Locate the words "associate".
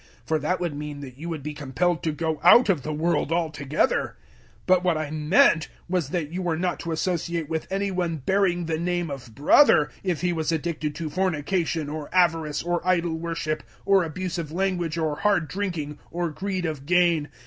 6.91-7.47